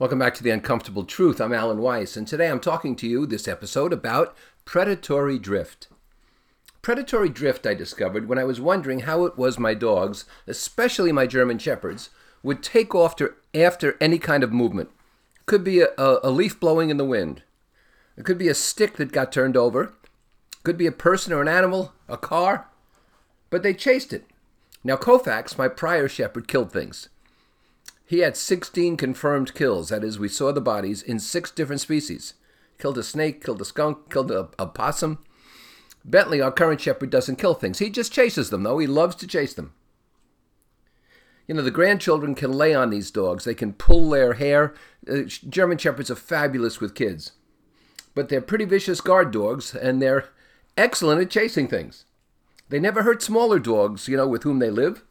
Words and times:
Welcome 0.00 0.18
back 0.18 0.32
to 0.36 0.42
The 0.42 0.48
Uncomfortable 0.48 1.04
Truth. 1.04 1.42
I'm 1.42 1.52
Alan 1.52 1.76
Weiss, 1.76 2.16
and 2.16 2.26
today 2.26 2.48
I'm 2.48 2.58
talking 2.58 2.96
to 2.96 3.06
you 3.06 3.26
this 3.26 3.46
episode 3.46 3.92
about 3.92 4.34
predatory 4.64 5.38
drift. 5.38 5.88
Predatory 6.80 7.28
drift 7.28 7.66
I 7.66 7.74
discovered 7.74 8.26
when 8.26 8.38
I 8.38 8.44
was 8.44 8.62
wondering 8.62 9.00
how 9.00 9.26
it 9.26 9.36
was 9.36 9.58
my 9.58 9.74
dogs, 9.74 10.24
especially 10.46 11.12
my 11.12 11.26
German 11.26 11.58
Shepherds, 11.58 12.08
would 12.42 12.62
take 12.62 12.94
off 12.94 13.14
to, 13.16 13.34
after 13.54 13.98
any 14.00 14.18
kind 14.18 14.42
of 14.42 14.54
movement. 14.54 14.88
Could 15.44 15.64
be 15.64 15.80
a, 15.80 15.90
a, 15.98 16.30
leaf 16.30 16.58
blowing 16.58 16.88
in 16.88 16.96
the 16.96 17.04
wind. 17.04 17.42
It 18.16 18.24
could 18.24 18.38
be 18.38 18.48
a 18.48 18.54
stick 18.54 18.96
that 18.96 19.12
got 19.12 19.30
turned 19.30 19.54
over. 19.54 19.92
Could 20.62 20.78
be 20.78 20.86
a 20.86 20.92
person 20.92 21.34
or 21.34 21.42
an 21.42 21.48
animal, 21.48 21.92
a 22.08 22.16
car. 22.16 22.68
But 23.50 23.62
they 23.62 23.74
chased 23.74 24.14
it. 24.14 24.24
Now, 24.82 24.96
Koufax, 24.96 25.58
my 25.58 25.68
prior 25.68 26.08
shepherd, 26.08 26.48
killed 26.48 26.72
things. 26.72 27.10
He 28.10 28.18
had 28.18 28.36
16 28.36 28.96
confirmed 28.96 29.54
kills. 29.54 29.90
That 29.90 30.02
is, 30.02 30.18
we 30.18 30.26
saw 30.26 30.50
the 30.50 30.60
bodies 30.60 31.00
in 31.00 31.20
six 31.20 31.48
different 31.52 31.80
species. 31.80 32.34
Killed 32.76 32.98
a 32.98 33.04
snake, 33.04 33.40
killed 33.40 33.60
a 33.60 33.64
skunk, 33.64 34.10
killed 34.10 34.32
a, 34.32 34.48
a 34.58 34.66
possum. 34.66 35.20
Bentley, 36.04 36.40
our 36.40 36.50
current 36.50 36.80
shepherd, 36.80 37.10
doesn't 37.10 37.36
kill 37.38 37.54
things. 37.54 37.78
He 37.78 37.88
just 37.88 38.12
chases 38.12 38.50
them, 38.50 38.64
though. 38.64 38.78
He 38.78 38.88
loves 38.88 39.14
to 39.14 39.28
chase 39.28 39.54
them. 39.54 39.74
You 41.46 41.54
know, 41.54 41.62
the 41.62 41.70
grandchildren 41.70 42.34
can 42.34 42.52
lay 42.52 42.74
on 42.74 42.90
these 42.90 43.12
dogs. 43.12 43.44
They 43.44 43.54
can 43.54 43.74
pull 43.74 44.10
their 44.10 44.32
hair. 44.32 44.74
Uh, 45.08 45.22
German 45.48 45.78
shepherds 45.78 46.10
are 46.10 46.16
fabulous 46.16 46.80
with 46.80 46.96
kids. 46.96 47.30
But 48.16 48.28
they're 48.28 48.40
pretty 48.40 48.64
vicious 48.64 49.00
guard 49.00 49.30
dogs, 49.30 49.72
and 49.72 50.02
they're 50.02 50.30
excellent 50.76 51.22
at 51.22 51.30
chasing 51.30 51.68
things. 51.68 52.06
They 52.70 52.80
never 52.80 53.04
hurt 53.04 53.22
smaller 53.22 53.60
dogs, 53.60 54.08
you 54.08 54.16
know, 54.16 54.26
with 54.26 54.42
whom 54.42 54.58
they 54.58 54.70
live 54.70 55.04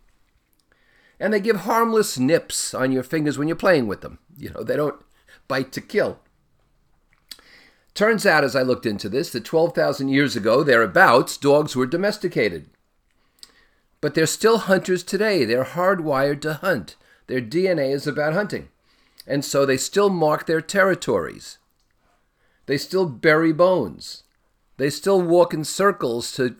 and 1.20 1.34
they 1.34 1.40
give 1.40 1.58
harmless 1.58 2.18
nips 2.18 2.74
on 2.74 2.92
your 2.92 3.04
fingers 3.04 3.38
when 3.38 3.48
you're 3.48 3.58
playing 3.58 3.88
with 3.88 4.02
them. 4.02 4.20
You 4.38 4.52
know, 4.52 4.64
they 4.64 4.76
don't 4.76 5.04
bite 5.48 5.72
to 5.74 5.82
kill. 5.82 6.20
Turns 7.94 8.26
out, 8.26 8.44
as 8.44 8.56
I 8.56 8.62
looked 8.62 8.86
into 8.86 9.10
this, 9.10 9.32
that 9.32 9.44
12,000 9.44 10.08
years 10.08 10.36
ago, 10.36 10.64
thereabouts, 10.64 11.36
dogs 11.36 11.76
were 11.76 11.86
domesticated. 11.86 12.70
But 14.00 14.16
they're 14.16 14.26
still 14.26 14.60
hunters 14.60 15.04
today. 15.04 15.44
They're 15.44 15.66
hardwired 15.66 16.40
to 16.42 16.54
hunt. 16.54 16.96
Their 17.28 17.42
DNA 17.42 17.92
is 17.94 18.08
about 18.08 18.34
hunting. 18.34 18.70
And 19.28 19.44
so 19.44 19.66
they 19.66 19.76
still 19.76 20.10
mark 20.10 20.46
their 20.46 20.62
territories. 20.62 21.58
They 22.68 22.78
still 22.78 23.06
bury 23.06 23.52
bones. 23.52 24.24
They 24.78 24.90
still 24.90 25.22
walk 25.22 25.54
in 25.54 25.66
circles 25.66 26.32
to 26.34 26.56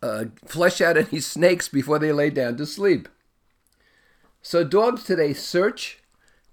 uh, 0.00 0.26
flesh 0.44 0.80
out 0.80 0.96
any 0.96 1.18
snakes 1.18 1.68
before 1.68 1.98
they 1.98 2.12
lay 2.12 2.30
down 2.30 2.56
to 2.58 2.66
sleep. 2.66 3.08
So 4.46 4.62
dogs 4.62 5.02
today 5.02 5.32
search, 5.32 5.98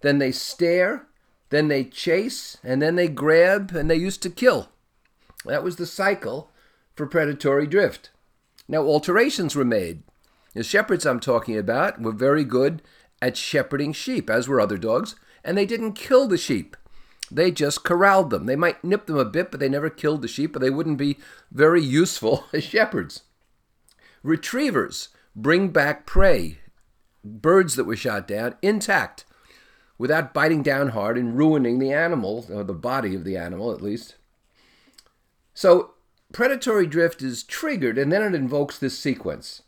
then 0.01 0.17
they 0.17 0.31
stare, 0.31 1.05
then 1.51 1.67
they 1.67 1.83
chase, 1.83 2.57
and 2.63 2.81
then 2.81 2.95
they 2.95 3.07
grab, 3.07 3.75
and 3.75 3.87
they 3.87 3.97
used 3.97 4.23
to 4.23 4.31
kill. 4.31 4.69
That 5.45 5.63
was 5.63 5.75
the 5.75 5.85
cycle 5.85 6.49
for 6.95 7.05
predatory 7.05 7.67
drift. 7.67 8.09
Now, 8.67 8.81
alterations 8.81 9.55
were 9.55 9.63
made. 9.63 10.01
The 10.55 10.63
shepherds 10.63 11.05
I'm 11.05 11.19
talking 11.19 11.55
about 11.55 12.01
were 12.01 12.13
very 12.13 12.43
good 12.43 12.81
at 13.21 13.37
shepherding 13.37 13.93
sheep, 13.93 14.27
as 14.27 14.47
were 14.47 14.59
other 14.59 14.79
dogs, 14.79 15.13
and 15.43 15.55
they 15.55 15.67
didn't 15.67 15.93
kill 15.93 16.27
the 16.27 16.35
sheep. 16.35 16.75
They 17.29 17.51
just 17.51 17.83
corralled 17.83 18.31
them. 18.31 18.47
They 18.47 18.55
might 18.55 18.83
nip 18.83 19.05
them 19.05 19.17
a 19.17 19.23
bit, 19.23 19.51
but 19.51 19.59
they 19.59 19.69
never 19.69 19.91
killed 19.91 20.23
the 20.23 20.27
sheep, 20.27 20.55
or 20.55 20.59
they 20.59 20.71
wouldn't 20.71 20.97
be 20.97 21.19
very 21.51 21.83
useful 21.83 22.45
as 22.53 22.63
shepherds. 22.63 23.21
Retrievers 24.23 25.09
bring 25.35 25.69
back 25.69 26.07
prey 26.07 26.57
birds 27.23 27.75
that 27.75 27.85
were 27.85 27.95
shot 27.95 28.27
down 28.27 28.55
intact 28.61 29.25
without 29.97 30.33
biting 30.33 30.63
down 30.63 30.89
hard 30.89 31.17
and 31.17 31.37
ruining 31.37 31.79
the 31.79 31.93
animal, 31.93 32.45
or 32.51 32.63
the 32.63 32.73
body 32.73 33.15
of 33.15 33.23
the 33.23 33.37
animal 33.37 33.71
at 33.71 33.81
least. 33.81 34.15
So, 35.53 35.91
predatory 36.31 36.87
drift 36.87 37.21
is 37.21 37.43
triggered 37.43 37.97
and 37.97 38.11
then 38.11 38.23
it 38.23 38.35
invokes 38.35 38.77
this 38.77 38.97
sequence. 38.97 39.61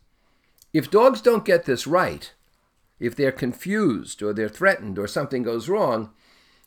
If 0.72 0.90
dogs 0.90 1.20
don't 1.20 1.44
get 1.44 1.64
this 1.64 1.86
right, 1.86 2.32
if 2.98 3.14
they're 3.14 3.32
confused 3.32 4.22
or 4.22 4.32
they're 4.32 4.48
threatened 4.48 4.98
or 4.98 5.06
something 5.06 5.42
goes 5.42 5.68
wrong, 5.68 6.10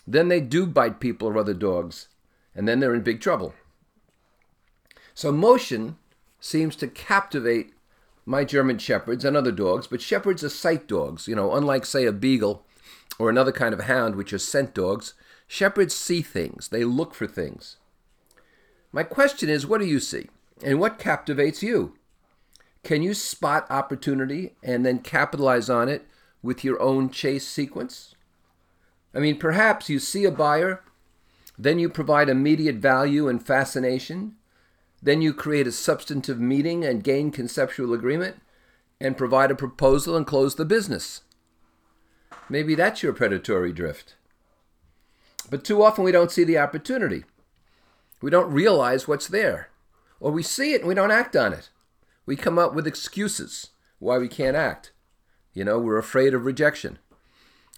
then 0.07 0.29
they 0.29 0.41
do 0.41 0.65
bite 0.65 0.99
people 0.99 1.27
or 1.27 1.37
other 1.37 1.53
dogs, 1.53 2.07
and 2.55 2.67
then 2.67 2.79
they're 2.79 2.95
in 2.95 3.01
big 3.01 3.21
trouble. 3.21 3.53
So, 5.13 5.31
motion 5.31 5.97
seems 6.39 6.75
to 6.77 6.87
captivate 6.87 7.73
my 8.29 8.43
German 8.43 8.77
Shepherds 8.77 9.25
and 9.25 9.35
other 9.35 9.51
dogs, 9.51 9.87
but 9.87 10.03
Shepherds 10.03 10.43
are 10.43 10.49
sight 10.49 10.87
dogs. 10.87 11.27
You 11.27 11.35
know, 11.35 11.55
unlike, 11.55 11.83
say, 11.83 12.05
a 12.05 12.11
Beagle 12.11 12.63
or 13.17 13.27
another 13.27 13.51
kind 13.51 13.73
of 13.73 13.81
hound, 13.81 14.15
which 14.15 14.31
are 14.31 14.37
scent 14.37 14.75
dogs, 14.75 15.15
Shepherds 15.47 15.95
see 15.95 16.21
things, 16.21 16.67
they 16.67 16.83
look 16.83 17.15
for 17.15 17.25
things. 17.25 17.77
My 18.91 19.01
question 19.01 19.49
is 19.49 19.65
what 19.65 19.81
do 19.81 19.87
you 19.87 19.99
see? 19.99 20.29
And 20.63 20.79
what 20.79 20.99
captivates 20.99 21.63
you? 21.63 21.95
Can 22.83 23.01
you 23.01 23.15
spot 23.15 23.65
opportunity 23.67 24.53
and 24.61 24.85
then 24.85 24.99
capitalize 24.99 25.67
on 25.67 25.89
it 25.89 26.05
with 26.43 26.63
your 26.63 26.79
own 26.79 27.09
chase 27.09 27.47
sequence? 27.47 28.13
I 29.11 29.17
mean, 29.17 29.39
perhaps 29.39 29.89
you 29.89 29.97
see 29.97 30.25
a 30.25 30.31
buyer, 30.31 30.83
then 31.57 31.79
you 31.79 31.89
provide 31.89 32.29
immediate 32.29 32.75
value 32.75 33.27
and 33.27 33.43
fascination, 33.43 34.35
then 35.01 35.21
you 35.21 35.33
create 35.33 35.67
a 35.67 35.71
substantive 35.71 36.39
meeting 36.39 36.83
and 36.83 37.03
gain 37.03 37.31
conceptual 37.31 37.93
agreement 37.93 38.41
and 38.99 39.17
provide 39.17 39.51
a 39.51 39.55
proposal 39.55 40.17
and 40.17 40.27
close 40.27 40.55
the 40.55 40.65
business. 40.65 41.21
Maybe 42.49 42.75
that's 42.75 43.03
your 43.03 43.13
predatory 43.13 43.71
drift. 43.71 44.15
But 45.49 45.63
too 45.63 45.83
often 45.83 46.03
we 46.03 46.11
don't 46.11 46.31
see 46.31 46.43
the 46.43 46.57
opportunity. 46.57 47.23
We 48.21 48.29
don't 48.29 48.51
realize 48.51 49.07
what's 49.07 49.27
there. 49.27 49.69
Or 50.19 50.31
we 50.31 50.43
see 50.43 50.73
it 50.73 50.81
and 50.81 50.87
we 50.87 50.95
don't 50.95 51.11
act 51.11 51.35
on 51.35 51.53
it. 51.53 51.69
We 52.25 52.35
come 52.35 52.59
up 52.59 52.73
with 52.73 52.87
excuses 52.87 53.69
why 53.99 54.17
we 54.17 54.27
can't 54.27 54.57
act. 54.57 54.91
You 55.53 55.63
know, 55.63 55.79
we're 55.79 55.97
afraid 55.97 56.33
of 56.33 56.45
rejection. 56.45 56.99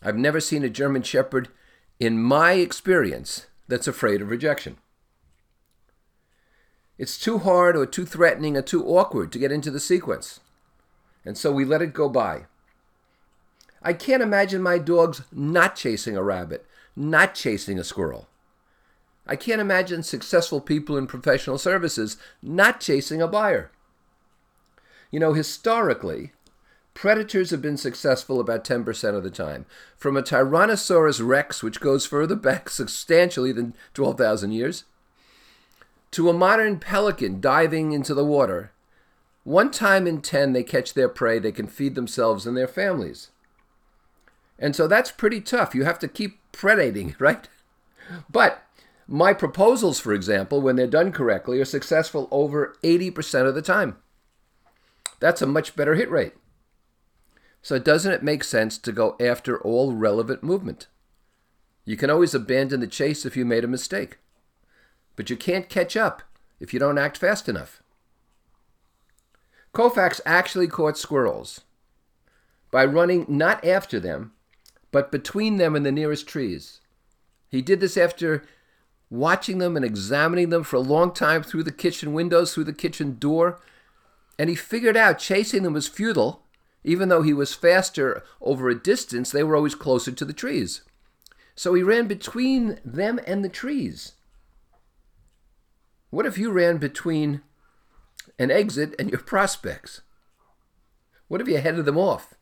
I've 0.02 0.18
never 0.18 0.40
seen 0.40 0.64
a 0.64 0.70
German 0.70 1.03
Shepherd, 1.03 1.50
in 2.00 2.22
my 2.22 2.53
experience, 2.53 3.46
that's 3.68 3.88
afraid 3.88 4.22
of 4.22 4.32
rejection. 4.32 4.78
It's 6.97 7.18
too 7.18 7.40
hard 7.40 7.75
or 7.75 7.85
too 7.85 8.06
threatening 8.06 8.56
or 8.56 8.62
too 8.62 8.85
awkward 8.85 9.31
to 9.31 9.40
get 9.40 9.52
into 9.52 9.72
the 9.72 9.79
sequence. 9.79 10.40
And 11.25 11.38
so 11.38 11.52
we 11.52 11.66
let 11.66 11.81
it 11.81 11.94
go 11.94 12.09
by. 12.09 12.46
I 13.81 13.94
can't 13.94 14.22
imagine 14.22 14.62
my 14.62 14.78
dogs 14.78 15.24
not 15.31 15.75
chasing 15.75 16.16
a 16.16 16.24
rabbit, 16.24 16.66
not 16.96 17.34
chasing 17.34 17.79
a 17.79 17.84
squirrel. 17.84 18.28
I 19.25 19.35
can't 19.35 19.62
imagine 19.62 20.03
successful 20.03 20.62
people 20.62 20.97
in 20.97 21.07
professional 21.07 21.57
services 21.57 22.18
not 22.41 22.79
chasing 22.79 23.22
a 23.22 23.28
buyer. 23.28 23.72
You 25.09 25.19
know, 25.19 25.34
historically, 25.34 26.31
predators 26.94 27.52
have 27.52 27.62
been 27.62 27.78
successful 27.78 28.40
about 28.40 28.63
10% 28.63 29.16
of 29.16 29.23
the 29.23 29.31
time. 29.31 29.66
From 29.97 30.18
a 30.18 30.23
Tyrannosaurus 30.23 31.25
rex, 31.25 31.63
which 31.63 31.79
goes 31.79 32.06
further 32.06 32.35
back 32.35 32.69
substantially 32.69 33.52
than 33.52 33.75
12,000 33.94 34.52
years, 34.52 34.85
to 36.12 36.30
a 36.30 36.34
modern 36.34 36.78
pelican 36.78 37.40
diving 37.40 37.94
into 37.94 38.14
the 38.14 38.26
water. 38.26 38.72
One 39.44 39.72
time 39.72 40.06
in 40.06 40.22
10, 40.22 40.54
they 40.54 40.64
catch 40.64 40.94
their 40.94 41.10
prey, 41.10 41.40
they 41.40 41.52
can 41.52 41.68
feed 41.68 41.96
themselves 41.96 42.46
and 42.46 42.56
their 42.56 42.68
families. 42.68 43.30
And 44.60 44.76
so 44.76 44.88
that's 44.88 45.12
pretty 45.12 45.42
tough. 45.42 45.74
You 45.74 45.86
have 45.86 46.00
to 46.00 46.08
keep 46.08 46.40
predating, 46.52 47.16
right? 47.20 47.48
But 48.30 48.62
my 49.08 49.34
proposals, 49.34 50.00
for 50.00 50.14
example, 50.14 50.62
when 50.62 50.76
they're 50.76 50.88
done 50.88 51.12
correctly, 51.12 51.60
are 51.60 51.66
successful 51.66 52.28
over 52.30 52.76
80% 52.84 53.48
of 53.48 53.56
the 53.56 53.62
time. 53.62 53.98
That's 55.20 55.42
a 55.42 55.48
much 55.48 55.76
better 55.76 55.96
hit 55.96 56.12
rate. 56.12 56.34
So, 57.64 57.78
doesn't 57.78 58.12
it 58.12 58.24
make 58.24 58.44
sense 58.44 58.80
to 58.80 58.91
go 58.91 59.16
after 59.20 59.59
all 59.62 59.94
relevant 59.94 60.41
movement? 60.41 60.88
You 61.85 61.96
can 61.96 62.09
always 62.09 62.34
abandon 62.34 62.80
the 62.80 62.88
chase 62.88 63.24
if 63.26 63.38
you 63.38 63.46
made 63.46 63.64
a 63.64 63.68
mistake 63.68 64.18
but 65.22 65.29
you 65.29 65.38
can't 65.38 65.70
catch 65.70 65.96
up 65.96 66.23
if 66.59 66.73
you 66.73 66.79
don't 66.79 66.97
act 66.97 67.16
fast 67.16 67.47
enough. 67.47 67.84
Koufax 69.72 70.20
actually 70.26 70.66
caught 70.66 70.97
squirrels 70.97 71.62
by 72.72 72.84
running 72.84 73.28
not 73.29 73.64
after 73.64 74.00
them, 74.00 74.32
but 74.91 75.12
between 75.12 75.58
them 75.58 75.76
and 75.76 75.85
the 75.85 75.91
nearest 75.91 76.26
trees. 76.26 76.82
He 77.50 77.62
did 77.62 77.82
this 77.82 77.97
after 77.97 78.44
watching 79.12 79.59
them 79.59 79.76
and 79.76 79.85
examining 79.85 80.50
them 80.50 80.64
for 80.64 80.78
a 80.78 80.79
long 80.79 81.14
time 81.14 81.44
through 81.44 81.66
the 81.66 81.72
kitchen 81.72 82.14
windows, 82.14 82.56
through 82.56 82.64
the 82.64 82.73
kitchen 82.73 83.20
door, 83.20 83.62
and 84.40 84.50
he 84.50 84.56
figured 84.56 84.97
out 84.97 85.20
chasing 85.20 85.62
them 85.62 85.73
was 85.73 85.88
futile. 85.88 86.41
Even 86.84 87.09
though 87.09 87.22
he 87.22 87.32
was 87.32 87.53
faster 87.53 88.23
over 88.41 88.70
a 88.70 88.84
distance, 88.84 89.29
they 89.29 89.44
were 89.44 89.56
always 89.56 89.76
closer 89.76 90.12
to 90.12 90.26
the 90.26 90.34
trees. 90.34 90.82
So 91.53 91.76
he 91.76 91.84
ran 91.84 92.08
between 92.08 92.79
them 92.84 93.20
and 93.28 93.46
the 93.46 93.50
trees. 93.50 94.14
What 96.11 96.25
if 96.25 96.37
you 96.37 96.52
ran 96.52 96.78
between 96.78 97.41
an 98.37 98.52
exit 98.52 98.93
and 98.99 99.09
your 99.09 99.19
prospects? 99.34 100.02
What 101.28 101.41
if 101.41 101.47
you 101.47 101.58
headed 101.58 101.85
them 101.85 101.97
off? 101.97 102.35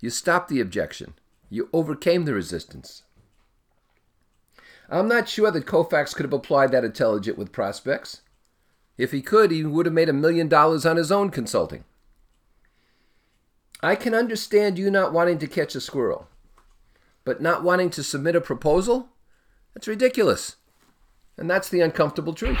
You 0.00 0.10
stopped 0.10 0.48
the 0.48 0.60
objection. 0.60 1.14
You 1.48 1.68
overcame 1.72 2.24
the 2.24 2.34
resistance. 2.34 3.02
I'm 4.88 5.08
not 5.08 5.28
sure 5.28 5.50
that 5.50 5.66
Koufax 5.66 6.14
could 6.14 6.24
have 6.24 6.32
applied 6.32 6.72
that 6.72 6.84
intelligence 6.84 7.38
with 7.38 7.52
prospects. 7.52 8.22
If 8.98 9.12
he 9.12 9.22
could, 9.22 9.50
he 9.50 9.64
would 9.64 9.86
have 9.86 9.94
made 9.94 10.08
a 10.08 10.14
million 10.14 10.48
dollars 10.48 10.84
on 10.84 10.96
his 10.96 11.12
own 11.12 11.30
consulting. 11.30 11.84
I 13.82 13.94
can 13.94 14.14
understand 14.14 14.78
you 14.78 14.90
not 14.90 15.12
wanting 15.12 15.38
to 15.38 15.46
catch 15.46 15.74
a 15.74 15.80
squirrel, 15.80 16.28
but 17.24 17.42
not 17.42 17.62
wanting 17.62 17.90
to 17.90 18.02
submit 18.02 18.36
a 18.36 18.40
proposal? 18.40 19.08
That's 19.74 19.88
ridiculous. 19.88 20.56
And 21.36 21.50
that's 21.50 21.68
the 21.68 21.80
uncomfortable 21.80 22.34
truth. 22.34 22.58